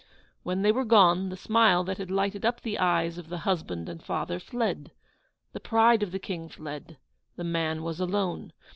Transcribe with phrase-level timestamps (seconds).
[0.41, 3.87] When they were gone, the smile that had lighted up the eyes of the HUSBAND
[3.87, 4.89] and FATHER fled
[5.53, 6.97] the pride of the KING fled
[7.35, 8.51] the MAN was alone.